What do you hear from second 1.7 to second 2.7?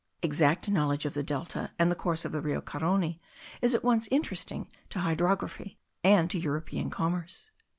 and the course of the Rio